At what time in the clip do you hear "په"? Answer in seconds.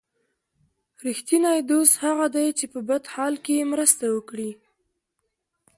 2.73-2.79